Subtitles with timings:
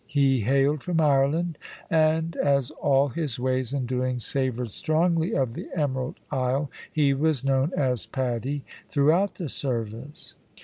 [0.07, 5.67] He hailed from Ireland, and as all his ways and doings savoured strongly of the
[5.75, 10.33] Emerald Isle, he was known as Paddy throughout the service."